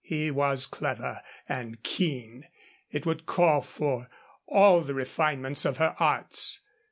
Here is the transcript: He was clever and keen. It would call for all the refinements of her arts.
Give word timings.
He 0.03 0.31
was 0.31 0.65
clever 0.65 1.21
and 1.47 1.83
keen. 1.83 2.47
It 2.89 3.05
would 3.05 3.27
call 3.27 3.61
for 3.61 4.09
all 4.47 4.81
the 4.81 4.95
refinements 4.95 5.63
of 5.63 5.77
her 5.77 5.95
arts. 5.99 6.61